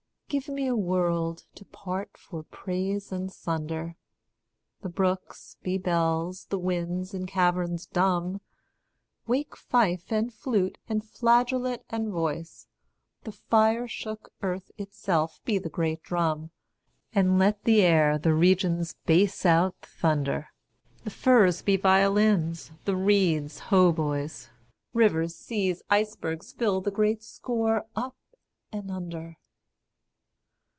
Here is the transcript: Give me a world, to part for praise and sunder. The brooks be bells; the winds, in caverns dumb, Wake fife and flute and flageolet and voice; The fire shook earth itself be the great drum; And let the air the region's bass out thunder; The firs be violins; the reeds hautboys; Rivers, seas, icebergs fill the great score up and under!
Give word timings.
Give 0.31 0.47
me 0.47 0.65
a 0.65 0.77
world, 0.77 1.43
to 1.55 1.65
part 1.65 2.15
for 2.17 2.43
praise 2.43 3.11
and 3.11 3.29
sunder. 3.29 3.97
The 4.79 4.87
brooks 4.87 5.57
be 5.61 5.77
bells; 5.77 6.45
the 6.45 6.57
winds, 6.57 7.13
in 7.13 7.25
caverns 7.25 7.85
dumb, 7.85 8.39
Wake 9.27 9.57
fife 9.57 10.09
and 10.09 10.33
flute 10.33 10.77
and 10.87 11.03
flageolet 11.03 11.83
and 11.89 12.07
voice; 12.11 12.67
The 13.25 13.33
fire 13.33 13.89
shook 13.89 14.31
earth 14.41 14.71
itself 14.77 15.41
be 15.43 15.57
the 15.57 15.67
great 15.67 16.01
drum; 16.01 16.51
And 17.11 17.37
let 17.37 17.65
the 17.65 17.81
air 17.81 18.17
the 18.17 18.33
region's 18.33 18.93
bass 19.05 19.45
out 19.45 19.75
thunder; 19.81 20.47
The 21.03 21.09
firs 21.09 21.61
be 21.61 21.75
violins; 21.75 22.71
the 22.85 22.95
reeds 22.95 23.59
hautboys; 23.59 24.49
Rivers, 24.93 25.35
seas, 25.35 25.81
icebergs 25.89 26.53
fill 26.53 26.79
the 26.79 26.89
great 26.89 27.21
score 27.21 27.85
up 27.97 28.15
and 28.71 28.89
under! 28.89 29.35